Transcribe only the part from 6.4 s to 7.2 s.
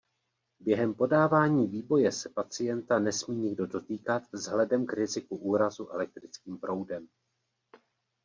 proudem.